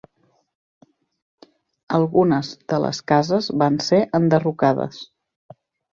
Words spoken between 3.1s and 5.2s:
cases van ser enderrocades.